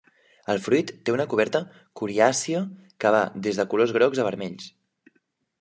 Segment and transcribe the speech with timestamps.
[0.53, 1.61] El fruit té una coberta
[2.01, 2.63] coriàcia
[3.05, 4.71] que va des de colors grocs a vermells.